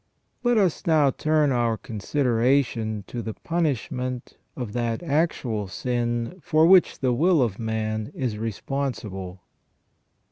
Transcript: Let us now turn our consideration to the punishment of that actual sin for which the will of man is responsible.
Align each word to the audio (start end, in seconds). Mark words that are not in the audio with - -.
Let 0.43 0.57
us 0.57 0.87
now 0.87 1.11
turn 1.11 1.51
our 1.51 1.77
consideration 1.77 3.03
to 3.05 3.21
the 3.21 3.35
punishment 3.35 4.35
of 4.55 4.73
that 4.73 5.03
actual 5.03 5.67
sin 5.67 6.39
for 6.41 6.65
which 6.65 7.01
the 7.01 7.13
will 7.13 7.39
of 7.43 7.59
man 7.59 8.11
is 8.15 8.39
responsible. 8.39 9.41